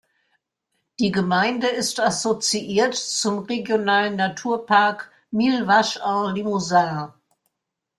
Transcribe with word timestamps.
Die 0.97 1.11
Gemeinde 1.11 1.67
ist 1.67 1.99
assoziiert 1.99 2.95
zum 2.95 3.37
Regionalen 3.43 4.15
Naturpark 4.15 5.11
Millevaches 5.29 6.01
en 6.03 6.33
Limousin. 6.33 7.09